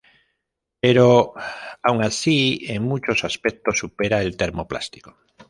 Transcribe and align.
Pero 0.81 1.33
aún 1.83 2.03
así 2.03 2.65
en 2.67 2.81
muchos 2.81 3.23
aspectos 3.23 3.77
supera 3.77 4.17
al 4.17 4.35
termoplástico. 4.35 5.15